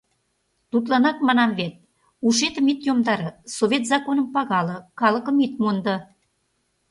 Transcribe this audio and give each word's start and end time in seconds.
Тудланак 0.71 1.17
манам 1.27 1.51
вет: 1.59 1.75
ушетым 2.27 2.65
ит 2.71 2.79
йомдаре, 2.87 3.29
Совет 3.55 3.83
законым 3.91 4.27
пагале, 4.35 4.77
калыкым 4.99 5.35
ит 5.45 5.53
мондо. 5.61 5.95